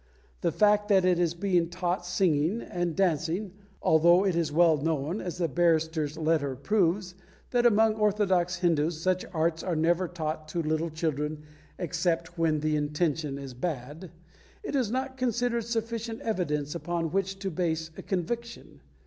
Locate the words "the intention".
12.61-13.37